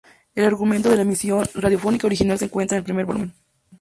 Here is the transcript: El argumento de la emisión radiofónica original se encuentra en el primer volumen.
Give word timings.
El 0.33 0.45
argumento 0.45 0.89
de 0.89 0.95
la 0.95 1.03
emisión 1.03 1.45
radiofónica 1.53 2.07
original 2.07 2.39
se 2.39 2.45
encuentra 2.45 2.75
en 2.75 2.79
el 2.79 2.85
primer 2.85 3.05
volumen. 3.05 3.35